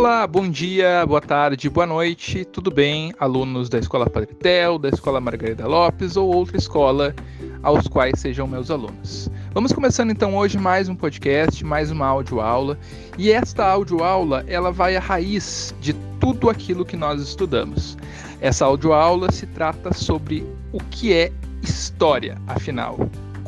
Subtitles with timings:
[0.00, 4.88] Olá, bom dia, boa tarde, boa noite, tudo bem, alunos da Escola Padre Tel, da
[4.88, 7.14] Escola Margarida Lopes ou outra escola
[7.62, 9.30] aos quais sejam meus alunos.
[9.52, 12.78] Vamos começando então hoje mais um podcast, mais uma audioaula,
[13.18, 17.98] e esta audioaula ela vai à raiz de tudo aquilo que nós estudamos.
[18.40, 21.30] Essa audioaula se trata sobre o que é
[21.62, 22.98] história, afinal.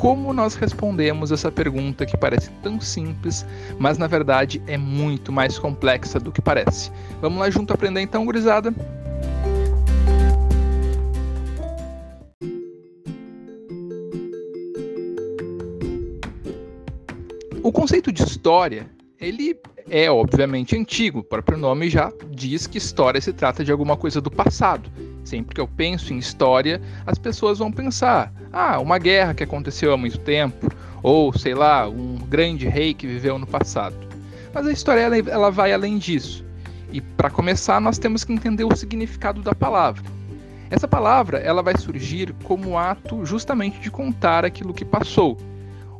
[0.02, 3.46] Como nós respondemos essa pergunta que parece tão simples,
[3.78, 6.90] mas na verdade é muito mais complexa do que parece?
[7.20, 8.74] Vamos lá junto aprender então, gurizada?
[17.62, 19.56] O conceito de história, ele
[19.88, 24.20] é obviamente antigo, o próprio nome já diz que história se trata de alguma coisa
[24.20, 24.90] do passado.
[25.24, 29.92] Sempre que eu penso em história, as pessoas vão pensar: ah, uma guerra que aconteceu
[29.92, 30.68] há muito tempo,
[31.02, 33.96] ou sei lá, um grande rei que viveu no passado.
[34.52, 36.44] Mas a história ela, ela vai além disso.
[36.92, 40.04] E para começar, nós temos que entender o significado da palavra.
[40.70, 45.38] Essa palavra ela vai surgir como ato justamente de contar aquilo que passou.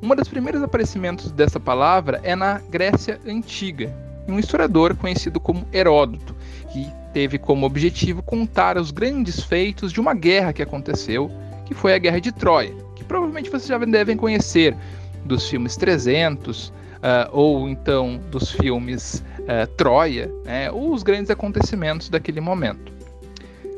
[0.03, 3.95] Um dos primeiros aparecimentos dessa palavra é na Grécia Antiga,
[4.27, 6.35] um historiador conhecido como Heródoto,
[6.73, 11.31] que teve como objetivo contar os grandes feitos de uma guerra que aconteceu,
[11.67, 14.77] que foi a Guerra de Troia, que provavelmente vocês já devem conhecer
[15.25, 21.31] dos filmes 300 uh, ah, ou então dos filmes uh, Troia, né, ou os grandes
[21.31, 22.93] acontecimentos daquele momento.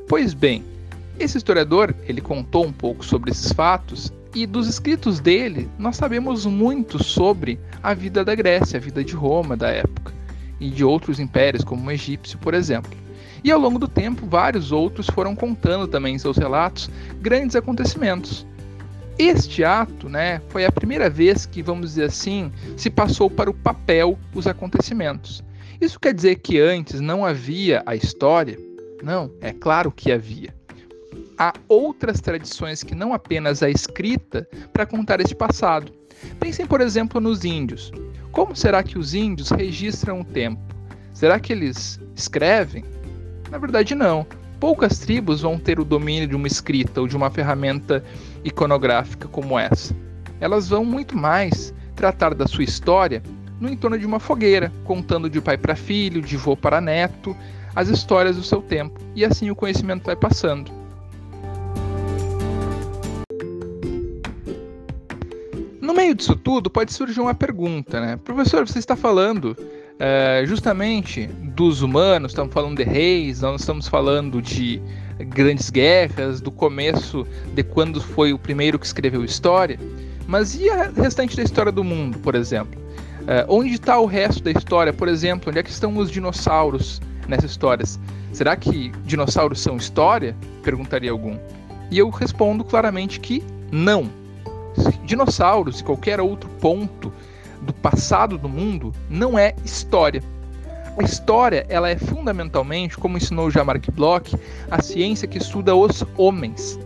[0.08, 0.64] Pois bem,
[1.18, 6.44] esse historiador ele contou um pouco sobre esses fatos e dos escritos dele nós sabemos
[6.44, 10.12] muito sobre a vida da Grécia, a vida de Roma da época
[10.60, 13.03] e de outros impérios como o egípcio, por exemplo.
[13.44, 18.46] E ao longo do tempo, vários outros foram contando também em seus relatos grandes acontecimentos.
[19.18, 23.54] Este ato né, foi a primeira vez que, vamos dizer assim, se passou para o
[23.54, 25.44] papel os acontecimentos.
[25.78, 28.58] Isso quer dizer que antes não havia a história?
[29.02, 30.54] Não, é claro que havia.
[31.36, 35.92] Há outras tradições que não apenas a escrita para contar este passado.
[36.40, 37.92] Pensem, por exemplo, nos índios.
[38.32, 40.62] Como será que os índios registram o tempo?
[41.12, 42.84] Será que eles escrevem?
[43.54, 44.26] Na verdade, não.
[44.58, 48.04] Poucas tribos vão ter o domínio de uma escrita ou de uma ferramenta
[48.42, 49.94] iconográfica como essa.
[50.40, 53.22] Elas vão muito mais tratar da sua história
[53.60, 57.36] no entorno de uma fogueira, contando de pai para filho, de vô para neto,
[57.76, 60.72] as histórias do seu tempo, e assim o conhecimento vai passando.
[65.80, 68.16] No meio disso tudo, pode surgir uma pergunta, né?
[68.16, 69.56] Professor, você está falando
[69.98, 74.80] é, justamente dos humanos, estamos falando de reis, não estamos falando de
[75.18, 79.78] grandes guerras, do começo de quando foi o primeiro que escreveu história,
[80.26, 82.82] mas e a restante da história do mundo, por exemplo?
[83.26, 84.92] É, onde está o resto da história?
[84.92, 87.98] Por exemplo, onde é que estão os dinossauros nessas histórias?
[88.32, 90.36] Será que dinossauros são história?
[90.62, 91.38] Perguntaria algum.
[91.90, 94.10] E eu respondo claramente que não.
[95.04, 97.12] Dinossauros e qualquer outro ponto
[97.64, 100.22] do passado do mundo não é história.
[100.96, 104.36] A história, ela é fundamentalmente, como ensinou já Mark Bloch,
[104.70, 106.78] a ciência que estuda os homens.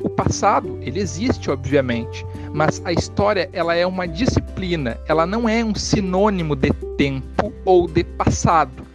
[0.00, 5.64] O passado, ele existe, obviamente, mas a história, ela é uma disciplina, ela não é
[5.64, 8.89] um sinônimo de tempo ou de passado.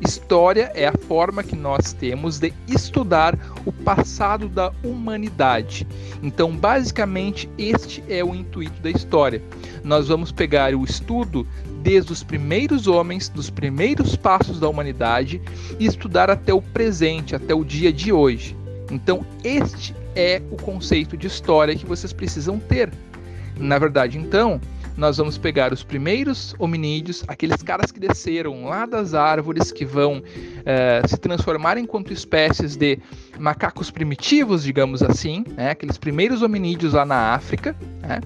[0.00, 3.36] História é a forma que nós temos de estudar
[3.66, 5.86] o passado da humanidade.
[6.22, 9.42] Então, basicamente, este é o intuito da história.
[9.82, 11.46] Nós vamos pegar o estudo
[11.82, 15.40] desde os primeiros homens, dos primeiros passos da humanidade
[15.78, 18.56] e estudar até o presente, até o dia de hoje.
[18.90, 22.92] Então, este é o conceito de história que vocês precisam ter.
[23.58, 24.60] Na verdade, então,
[24.98, 30.20] nós vamos pegar os primeiros hominídeos, aqueles caras que desceram lá das árvores, que vão
[30.66, 32.98] é, se transformar enquanto espécies de
[33.38, 35.70] macacos primitivos, digamos assim, né?
[35.70, 37.76] aqueles primeiros hominídeos lá na África.
[38.02, 38.20] Né?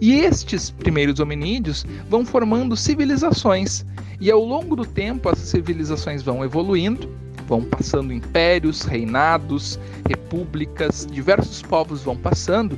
[0.00, 3.86] E estes primeiros hominídeos vão formando civilizações.
[4.20, 7.08] E ao longo do tempo, essas civilizações vão evoluindo,
[7.46, 12.76] vão passando impérios, reinados, repúblicas, diversos povos vão passando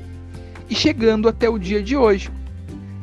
[0.68, 2.30] e chegando até o dia de hoje.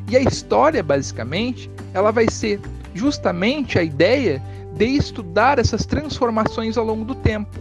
[0.08, 2.60] E a história, basicamente, ela vai ser
[2.94, 4.42] justamente a ideia
[4.76, 7.60] de estudar essas transformações ao longo do tempo.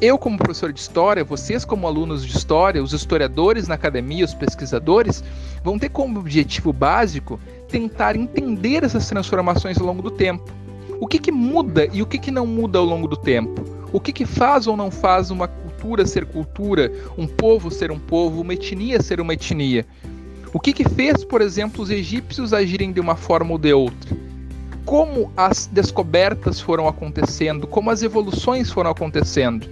[0.00, 4.32] Eu, como professor de história, vocês, como alunos de história, os historiadores na academia, os
[4.32, 5.22] pesquisadores,
[5.62, 7.38] vão ter como objetivo básico
[7.68, 10.50] tentar entender essas transformações ao longo do tempo.
[10.98, 13.62] O que, que muda e o que, que não muda ao longo do tempo?
[13.92, 17.98] O que, que faz ou não faz uma cultura ser cultura, um povo ser um
[17.98, 19.84] povo, uma etnia ser uma etnia?
[20.52, 24.16] O que, que fez, por exemplo, os egípcios agirem de uma forma ou de outra?
[24.90, 29.68] como as descobertas foram acontecendo, como as evoluções foram acontecendo,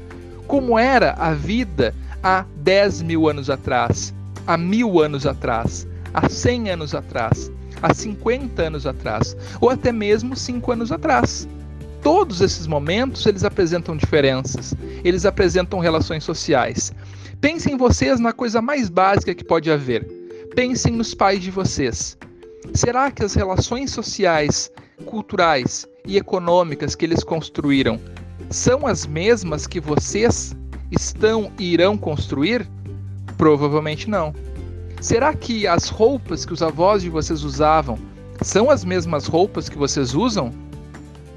[0.46, 1.92] como era a vida
[2.22, 4.14] há 10 mil anos atrás,
[4.46, 7.50] há mil anos atrás, há 100 anos atrás,
[7.82, 11.48] há 50 anos atrás, ou até mesmo 5 anos atrás.
[12.00, 14.72] Todos esses momentos eles apresentam diferenças,
[15.02, 16.92] eles apresentam relações sociais.
[17.40, 20.17] Pensem vocês na coisa mais básica que pode haver.
[20.54, 22.16] Pensem nos pais de vocês.
[22.74, 24.70] Será que as relações sociais,
[25.06, 28.00] culturais e econômicas que eles construíram
[28.50, 30.56] são as mesmas que vocês
[30.90, 32.68] estão e irão construir?
[33.36, 34.34] Provavelmente não.
[35.00, 37.98] Será que as roupas que os avós de vocês usavam
[38.42, 40.52] são as mesmas roupas que vocês usam?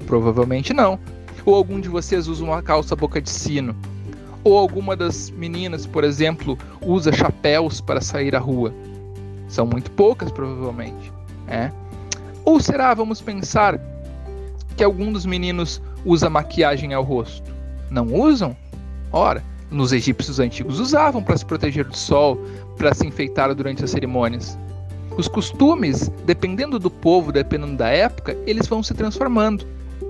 [0.06, 0.98] Provavelmente não.
[1.44, 3.76] Ou algum de vocês usa uma calça boca de sino?
[4.42, 8.74] Ou alguma das meninas, por exemplo, usa chapéus para sair à rua?
[9.52, 11.12] São muito poucas, provavelmente.
[11.46, 11.70] É.
[12.42, 13.78] Ou será, vamos pensar,
[14.74, 17.52] que algum dos meninos usa maquiagem ao rosto?
[17.90, 18.56] Não usam?
[19.12, 22.38] Ora, nos egípcios antigos usavam para se proteger do sol,
[22.78, 24.58] para se enfeitar durante as cerimônias.
[25.18, 29.66] Os costumes, dependendo do povo, dependendo da época, eles vão se transformando.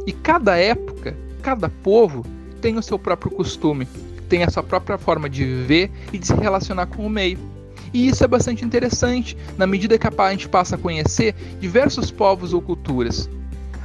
[0.07, 2.25] E cada época, cada povo
[2.61, 3.89] tem o seu próprio costume,
[4.29, 7.52] tem a sua própria forma de viver e de se relacionar com o meio.
[7.93, 12.53] E isso é bastante interessante na medida que a gente passa a conhecer diversos povos
[12.53, 13.29] ou culturas.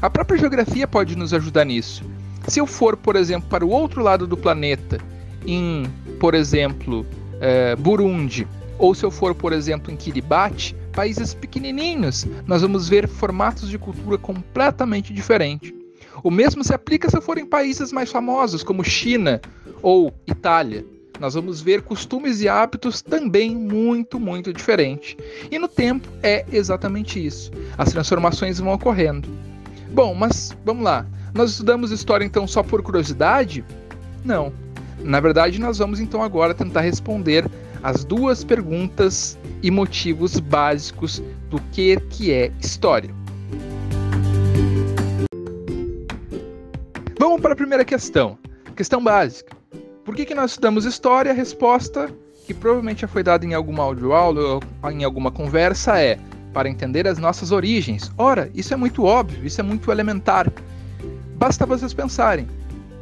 [0.02, 2.04] A própria geografia pode nos ajudar nisso.
[2.48, 5.00] Se eu for, por exemplo, para o outro lado do planeta,
[5.46, 5.86] em,
[6.20, 7.06] por exemplo,
[7.42, 13.08] é, Burundi, ou se eu for, por exemplo, em Kiribati, países pequenininhos, nós vamos ver
[13.08, 15.74] formatos de cultura completamente diferentes.
[16.24, 19.42] O mesmo se aplica se eu for em países mais famosos, como China
[19.82, 20.86] ou Itália.
[21.20, 25.16] Nós vamos ver costumes e hábitos também muito, muito diferentes.
[25.50, 27.52] E no tempo é exatamente isso.
[27.78, 29.28] As transformações vão ocorrendo.
[29.92, 31.06] Bom, mas vamos lá.
[31.34, 33.66] Nós estudamos história então só por curiosidade?
[34.24, 34.54] Não.
[35.00, 37.50] Na verdade, nós vamos então agora tentar responder
[37.82, 43.14] as duas perguntas e motivos básicos do que, que é história.
[47.20, 48.38] Vamos para a primeira questão.
[48.76, 49.57] Questão básica.
[50.08, 51.34] Por que, que nós estudamos história?
[51.34, 52.10] A resposta,
[52.46, 56.18] que provavelmente já foi dada em alguma audioaula ou em alguma conversa, é
[56.54, 58.10] para entender as nossas origens.
[58.18, 60.50] Ora, isso é muito óbvio, isso é muito elementar.
[61.36, 62.48] Basta vocês pensarem.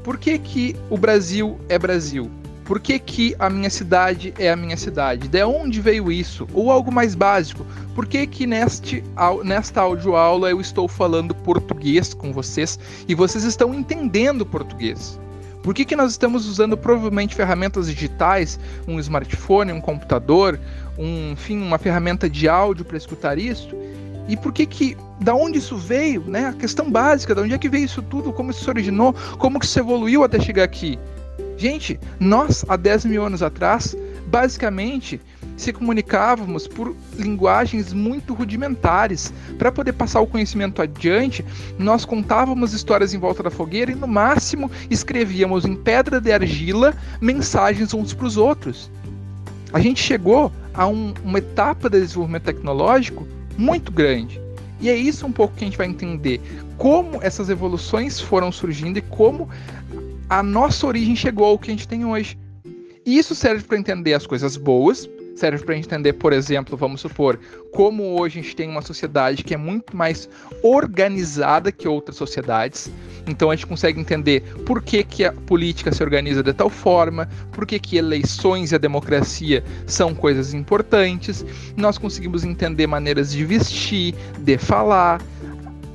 [0.04, 2.28] Por que, que o Brasil é Brasil?
[2.64, 5.28] Por que, que a minha cidade é a minha cidade?
[5.28, 6.48] De onde veio isso?
[6.56, 7.64] Ou algo mais básico,
[7.94, 9.04] por que, que neste,
[9.44, 15.20] nesta audioaula eu estou falando português com vocês e vocês estão entendendo português?
[15.66, 20.60] Por que, que nós estamos usando provavelmente ferramentas digitais, um smartphone, um computador,
[20.96, 23.76] um, enfim, uma ferramenta de áudio para escutar isso?
[24.28, 26.50] E por que que, da onde isso veio, né?
[26.50, 29.60] A questão básica, da onde é que veio isso tudo, como isso se originou, como
[29.60, 31.00] que isso evoluiu até chegar aqui?
[31.58, 33.98] Gente, nós, há 10 mil anos atrás,
[34.28, 35.20] basicamente
[35.58, 39.34] se comunicávamos por linguagens muito rudimentares.
[39.58, 41.46] Para poder passar o conhecimento adiante,
[41.80, 46.94] nós contávamos histórias em volta da fogueira e, no máximo, escrevíamos em pedra de argila
[47.22, 48.90] mensagens uns para os outros.
[49.74, 54.42] A gente chegou a um, uma etapa de desenvolvimento tecnológico muito grande.
[54.80, 56.42] E é isso um pouco que a gente vai entender
[56.78, 59.50] como essas evoluções foram surgindo e como
[60.30, 62.38] a nossa origem chegou ao que a gente tem hoje.
[63.06, 67.40] E isso serve para entender as coisas boas, serve para entender, por exemplo, vamos supor,
[67.72, 70.30] como hoje a gente tem uma sociedade que é muito mais
[70.64, 72.90] organizada que outras sociedades.
[73.28, 77.28] Então a gente consegue entender por que, que a política se organiza de tal forma,
[77.52, 81.46] por que, que eleições e a democracia são coisas importantes.
[81.76, 85.22] Nós conseguimos entender maneiras de vestir, de falar,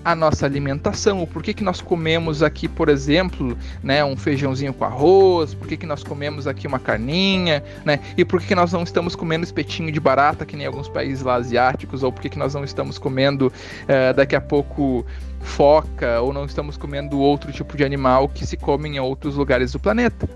[0.04, 4.84] a nossa alimentação, o porquê que nós comemos aqui, por exemplo, né, um feijãozinho com
[4.84, 8.82] arroz, por que, que nós comemos aqui uma carninha, né, e por que, nós não
[8.82, 12.38] estamos comendo espetinho de barata, que nem alguns países lá asiáticos, ou por que, que
[12.38, 15.04] nós não estamos comendo uh, daqui a pouco
[15.40, 19.72] foca, ou não estamos comendo outro tipo de animal que se come em outros lugares
[19.72, 20.28] do planeta.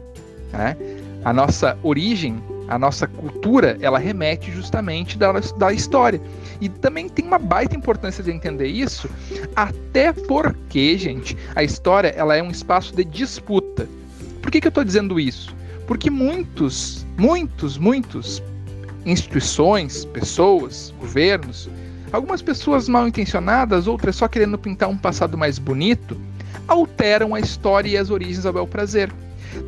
[0.53, 0.77] Né?
[1.25, 6.21] A nossa origem a nossa cultura, ela remete justamente da, da história.
[6.61, 9.09] E também tem uma baita importância de entender isso,
[9.55, 13.89] até porque, gente, a história ela é um espaço de disputa.
[14.41, 15.55] Por que, que eu estou dizendo isso?
[15.87, 18.43] Porque muitos, muitos, muitos
[19.05, 21.69] instituições, pessoas, governos,
[22.13, 26.17] algumas pessoas mal intencionadas, outras só querendo pintar um passado mais bonito,
[26.67, 29.13] alteram a história e as origens ao bel prazer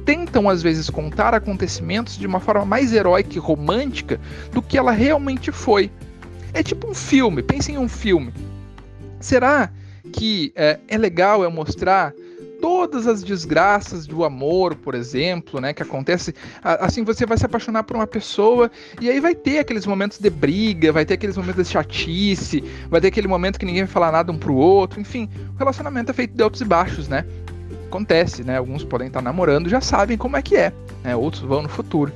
[0.04, 4.20] tentam às vezes contar acontecimentos de uma forma mais heróica e romântica
[4.52, 5.90] do que ela realmente foi.
[6.52, 8.32] É tipo um filme, pense em um filme.
[9.20, 9.70] Será
[10.12, 12.14] que é, é legal é mostrar
[12.60, 17.82] todas as desgraças do amor, por exemplo, né, que acontece, assim você vai se apaixonar
[17.82, 21.66] por uma pessoa e aí vai ter aqueles momentos de briga, vai ter aqueles momentos
[21.66, 25.28] de chatice, vai ter aquele momento que ninguém vai falar nada um pro outro, enfim,
[25.54, 27.24] o relacionamento é feito de altos e baixos, né?
[27.96, 28.58] Acontece, né?
[28.58, 30.70] Alguns podem estar namorando, já sabem como é que é,
[31.02, 31.16] né?
[31.16, 32.12] Outros vão no futuro.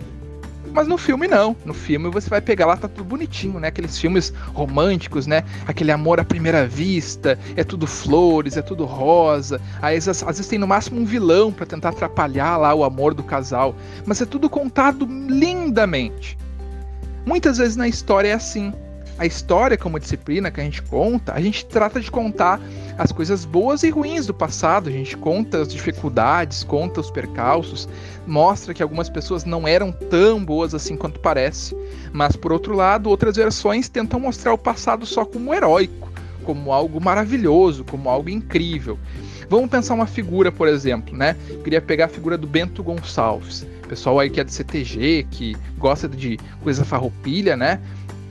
[0.74, 1.56] Mas no filme não.
[1.64, 3.68] No filme você vai pegar lá, tá tudo bonitinho, né?
[3.68, 5.42] Aqueles filmes românticos, né?
[5.66, 9.58] Aquele amor à primeira vista, é tudo flores, é tudo rosa.
[9.80, 13.14] Aí às, às vezes tem no máximo um vilão para tentar atrapalhar lá o amor
[13.14, 13.74] do casal.
[14.04, 16.36] Mas é tudo contado lindamente.
[17.24, 18.70] Muitas vezes na história é assim.
[19.20, 22.58] A história, como disciplina que a gente conta, a gente trata de contar
[22.96, 27.86] as coisas boas e ruins do passado, a gente conta as dificuldades, conta os percalços,
[28.26, 31.76] mostra que algumas pessoas não eram tão boas assim quanto parece,
[32.14, 36.10] mas por outro lado, outras versões tentam mostrar o passado só como heróico,
[36.42, 38.98] como algo maravilhoso, como algo incrível.
[39.50, 41.36] Vamos pensar uma figura, por exemplo, né?
[41.48, 43.66] Eu queria pegar a figura do Bento Gonçalves.
[43.88, 47.80] Pessoal aí que é do CTG, que gosta de coisa farroupilha, né?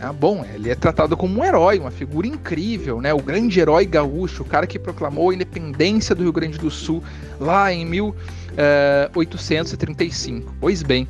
[0.02, 3.14] Ah, bom, ele é tratado como um herói, uma figura incrível, né?
[3.14, 7.04] O grande herói gaúcho, o cara que proclamou a independência do Rio Grande do Sul
[7.38, 10.50] lá em 1835.
[10.50, 11.06] Eh, pois bem,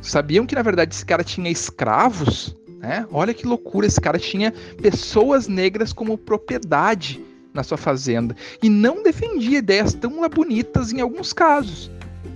[0.00, 2.56] sabiam que na verdade esse cara tinha escravos?
[2.80, 3.06] Né?
[3.12, 9.04] Olha que loucura, esse cara tinha pessoas negras como propriedade na sua fazenda e não
[9.04, 11.92] defendia ideias tão bonitas em alguns casos.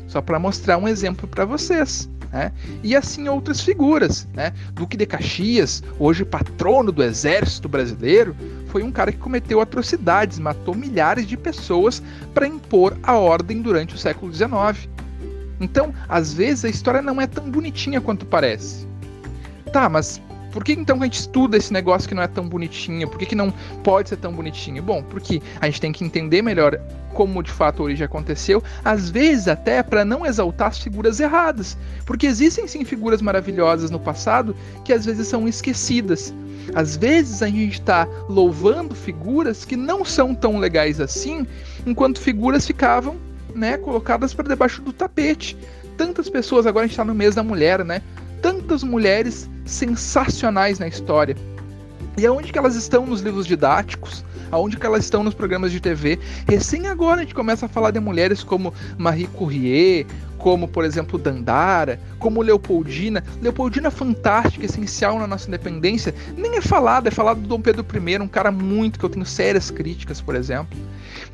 [0.07, 2.09] Só para mostrar um exemplo para vocês.
[2.33, 2.53] Né?
[2.83, 4.27] E assim outras figuras.
[4.35, 4.53] Né?
[4.73, 8.37] Duque de Caxias, hoje patrono do exército brasileiro,
[8.69, 12.03] foi um cara que cometeu atrocidades, matou milhares de pessoas
[12.35, 14.89] para impor a ordem durante o século XIX.
[15.61, 18.87] Então, às vezes a história não é tão bonitinha quanto parece.
[19.73, 23.09] Tá, mas por que então a gente estuda esse negócio que não é tão bonitinho?
[23.09, 24.83] Por que, que não pode ser tão bonitinho?
[24.83, 26.81] Bom, porque a gente tem que entender melhor
[27.13, 31.77] como de fato a origem aconteceu, às vezes até para não exaltar as figuras erradas.
[32.05, 36.33] Porque existem sim figuras maravilhosas no passado que às vezes são esquecidas.
[36.75, 41.47] Às vezes a gente está louvando figuras que não são tão legais assim,
[41.87, 43.17] enquanto figuras ficavam
[43.55, 45.57] né, colocadas para debaixo do tapete.
[45.97, 48.03] Tantas pessoas, agora a gente está no mês da mulher, né?
[48.47, 51.37] tantas mulheres sensacionais na história.
[52.17, 54.25] E aonde que elas estão nos livros didáticos?
[54.51, 56.19] Aonde que elas estão nos programas de TV?
[56.49, 60.07] Recém agora a gente começa a falar de mulheres como Marie Curie,
[60.39, 63.23] como por exemplo Dandara, como Leopoldina.
[63.43, 66.15] Leopoldina fantástica, essencial na nossa independência.
[66.37, 69.27] Nem é falado, é falado do Dom Pedro I, um cara muito que eu tenho
[69.27, 70.79] sérias críticas, por exemplo.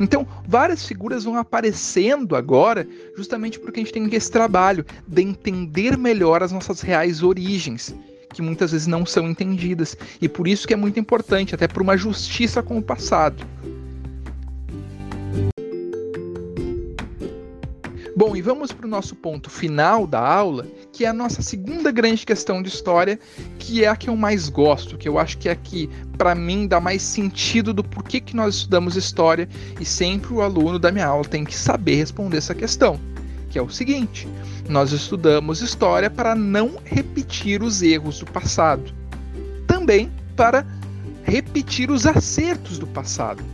[0.01, 5.97] Então, várias figuras vão aparecendo agora, justamente porque a gente tem esse trabalho de entender
[5.97, 7.95] melhor as nossas reais origens,
[8.33, 9.97] que muitas vezes não são entendidas.
[10.21, 13.45] E por isso que é muito importante, até por uma justiça com o passado.
[18.15, 21.91] Bom, e vamos para o nosso ponto final da aula, que é a nossa segunda
[21.91, 23.19] grande questão de história,
[23.59, 26.35] que é a que eu mais gosto, que eu acho que é a que, para
[26.35, 29.49] mim, dá mais sentido do porquê que nós estudamos história,
[29.81, 33.01] e sempre o aluno da minha aula tem que saber responder essa questão,
[33.53, 34.27] que é o seguinte:
[34.69, 38.93] nós estudamos história para não repetir os erros do passado,
[39.67, 40.67] também para
[41.23, 43.45] repetir os acertos do passado.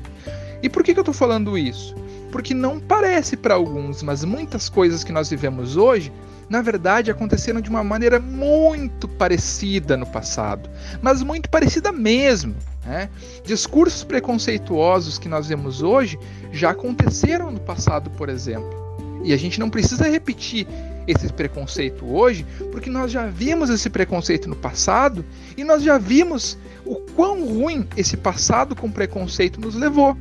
[0.62, 1.94] E por que, que eu estou falando isso?
[2.30, 6.12] porque não parece para alguns, mas muitas coisas que nós vivemos hoje,
[6.48, 10.68] na verdade, aconteceram de uma maneira muito parecida no passado,
[11.02, 12.54] mas muito parecida mesmo.
[12.84, 13.08] Né?
[13.44, 16.18] Discursos preconceituosos que nós vemos hoje
[16.52, 18.87] já aconteceram no passado, por exemplo.
[19.24, 20.66] E a gente não precisa repetir
[21.06, 25.24] esse preconceito hoje, porque nós já vimos esse preconceito no passado
[25.56, 30.16] e nós já vimos o quão ruim esse passado com preconceito nos levou.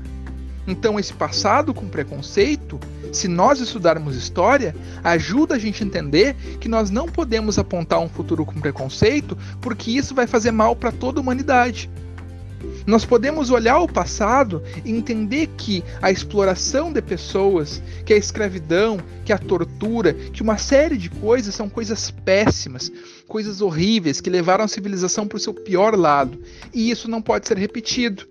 [0.67, 2.77] Então, esse passado com preconceito,
[3.13, 8.09] se nós estudarmos história, ajuda a gente a entender que nós não podemos apontar um
[8.09, 11.89] futuro com preconceito, porque isso vai fazer mal para toda a humanidade.
[12.87, 18.97] Nós podemos olhar o passado e entender que a exploração de pessoas, que a escravidão,
[19.25, 22.89] que a tortura, que uma série de coisas são coisas péssimas,
[23.27, 26.41] coisas horríveis que levaram a civilização para o seu pior lado.
[26.73, 28.25] E isso não pode ser repetido.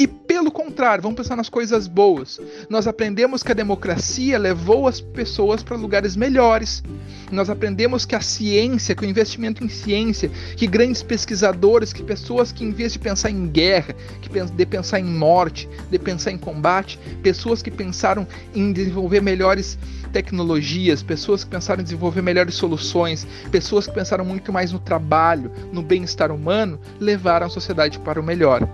[0.00, 2.40] E pelo contrário, vamos pensar nas coisas boas.
[2.70, 6.82] Nós aprendemos que a democracia levou as pessoas para lugares melhores.
[7.30, 12.50] Nós aprendemos que a ciência, que o investimento em ciência, que grandes pesquisadores, que pessoas
[12.50, 16.38] que em vez de pensar em guerra, que de pensar em morte, de pensar em
[16.38, 19.76] combate, pessoas que pensaram em desenvolver melhores
[20.14, 25.52] tecnologias, pessoas que pensaram em desenvolver melhores soluções, pessoas que pensaram muito mais no trabalho,
[25.70, 28.66] no bem-estar humano, levaram a sociedade para o melhor.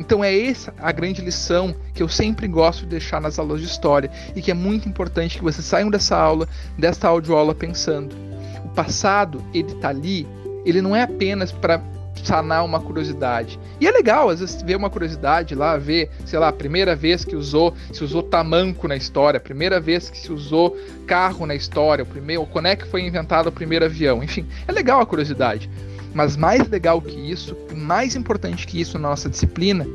[0.00, 3.66] Então é essa a grande lição que eu sempre gosto de deixar nas aulas de
[3.66, 8.16] história e que é muito importante que vocês saiam dessa aula, desta audioaula pensando.
[8.64, 10.26] O passado, ele tá ali,
[10.64, 11.82] ele não é apenas para
[12.24, 13.60] sanar uma curiosidade.
[13.78, 17.22] E é legal, às vezes, ver uma curiosidade lá, ver, sei lá, a primeira vez
[17.22, 20.76] que usou, se usou tamanco na história, a primeira vez que se usou
[21.06, 24.22] carro na história, o primeiro, quando é que foi inventado o primeiro avião.
[24.22, 25.68] Enfim, é legal a curiosidade.
[26.14, 29.86] Mas mais legal que isso, mais importante que isso na nossa disciplina,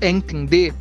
[0.00, 0.74] é entender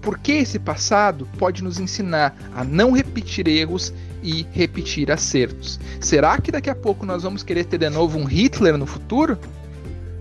[0.00, 5.78] por que esse passado pode nos ensinar a não repetir erros e repetir acertos.
[6.00, 9.38] Será que daqui a pouco nós vamos querer ter de novo um Hitler no futuro?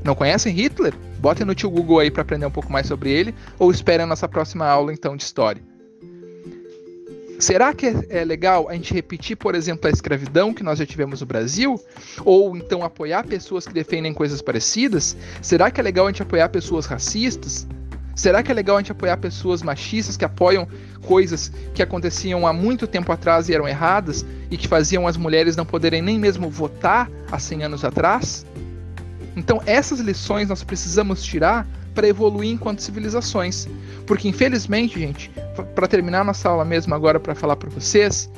[0.04, 0.94] Não conhecem Hitler?
[1.20, 4.08] Botem no tio Google aí para aprender um pouco mais sobre ele, ou esperem a
[4.08, 5.71] nossa próxima aula então de história.
[7.42, 11.22] Será que é, legal a gente repetir, por exemplo, a escravidão que nós já tivemos
[11.22, 11.84] no Brasil?
[12.24, 15.18] Ou então apoiar pessoas que defendem coisas parecidas?
[15.42, 17.68] Será que é legal a gente apoiar pessoas racistas?
[18.14, 20.68] Será que é legal a gente apoiar pessoas machistas que apoiam
[21.02, 25.56] coisas que aconteciam há muito tempo atrás e eram erradas e que faziam as mulheres
[25.56, 28.46] não poderem nem mesmo votar há 100 anos atrás?
[29.36, 33.68] Então, essas lições nós precisamos tirar para evoluir enquanto civilizações.
[34.06, 35.32] Porque, infelizmente, gente,
[35.76, 38.30] para terminar nossa aula mesmo agora para falar para vocês,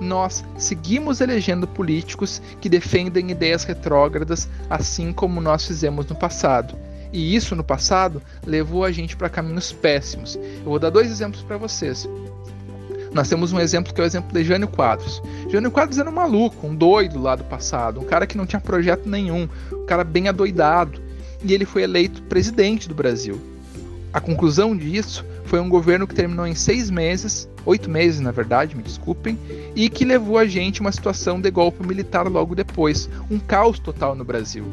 [0.00, 6.76] nós seguimos elegendo políticos que defendem ideias retrógradas, assim como nós fizemos no passado.
[7.12, 10.36] E isso no passado levou a gente para caminhos péssimos.
[10.36, 12.08] Eu vou dar dois exemplos para vocês.
[13.12, 15.22] Nós temos um exemplo que é o exemplo de Jânio Quadros.
[15.48, 18.60] Jânio Quadros era um maluco, um doido lá do passado, um cara que não tinha
[18.60, 21.00] projeto nenhum, um cara bem adoidado.
[21.42, 23.40] E ele foi eleito presidente do Brasil.
[24.12, 28.76] A conclusão disso foi um governo que terminou em seis meses, oito meses na verdade,
[28.76, 29.38] me desculpem,
[29.74, 33.78] e que levou a gente a uma situação de golpe militar logo depois, um caos
[33.78, 34.64] total no Brasil.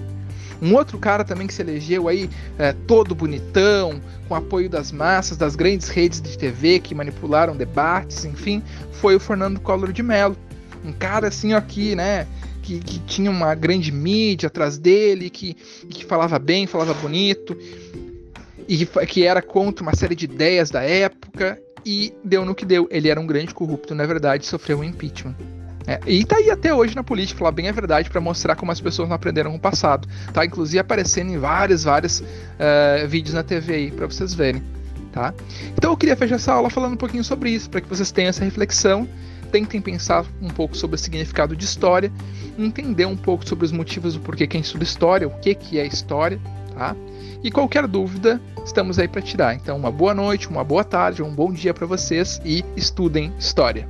[0.62, 5.36] Um outro cara também que se elegeu aí é, todo bonitão, com apoio das massas,
[5.36, 10.38] das grandes redes de TV que manipularam debates, enfim, foi o Fernando Collor de Mello.
[10.86, 12.26] Um cara assim aqui, né?
[12.64, 17.58] Que, que tinha uma grande mídia atrás dele, que, que falava bem, falava bonito,
[18.68, 22.88] e que, era contra uma série de ideias da época, e deu no que deu.
[22.90, 25.36] Ele era um grande corrupto, na verdade, sofreu um impeachment.
[25.86, 28.72] É, e tá aí até hoje na política, falar bem a verdade, para mostrar como
[28.72, 30.08] as pessoas não aprenderam com o passado.
[30.34, 34.64] Tá, inclusive aparecendo em vários, vários uh, vídeos na TV aí, para vocês verem.
[35.12, 35.34] Tá?
[35.78, 38.30] Então eu queria fechar essa aula falando um pouquinho sobre isso, para que vocês tenham
[38.30, 39.08] essa reflexão,
[39.54, 42.12] tentem pensar um pouco sobre o significado de história,
[42.58, 45.86] entender um pouco sobre os motivos do porquê quem estuda história, o que, que é
[45.86, 46.42] história,
[46.74, 46.96] tá?
[47.44, 49.54] E qualquer dúvida, estamos aí para tirar.
[49.54, 53.88] Então, uma boa noite, uma boa tarde, um bom dia para vocês e estudem história.